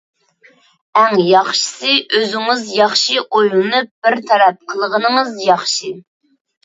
[1.01, 5.93] ئەڭ ياخشىسى، ئۆزىڭىز ياخشى ئويلىنىپ بىر تەرەپ قىلغىنىڭىز ياخشى.